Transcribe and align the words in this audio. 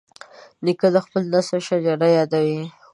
نیکه 0.63 0.87
د 0.95 0.97
خپل 1.05 1.21
نسل 1.33 1.59
شجره 1.67 2.07
یادوي. 2.17 2.61